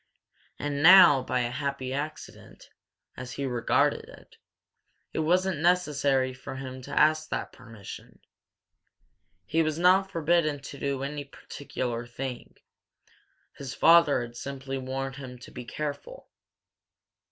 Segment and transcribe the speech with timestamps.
[0.57, 2.71] And now, by a happy accident,
[3.15, 4.35] as he regarded it,
[5.13, 8.19] it wasn't necessary for him to ask that permission.
[9.45, 12.55] He was not forbidden to do any particular thing;
[13.55, 16.31] his father had simply warned him to be careful.